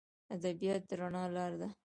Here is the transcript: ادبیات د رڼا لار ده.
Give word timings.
ادبیات 0.35 0.81
د 0.89 0.91
رڼا 0.99 1.23
لار 1.35 1.53
ده. 1.61 1.67